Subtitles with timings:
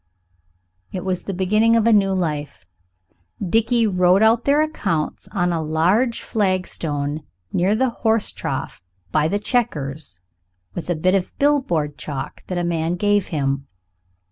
[0.91, 2.65] It was the beginning of a new life.
[3.39, 7.21] Dickie wrote out their accounts on a large flagstone
[7.53, 10.19] near the horse trough by the "Chequers,"
[10.73, 13.67] with a bit of billiard chalk that a man gave him.